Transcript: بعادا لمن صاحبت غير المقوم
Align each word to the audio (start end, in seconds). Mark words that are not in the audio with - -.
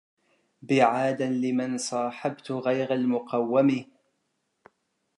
بعادا 0.61 1.25
لمن 1.25 1.77
صاحبت 1.77 2.51
غير 2.51 2.93
المقوم 2.93 3.85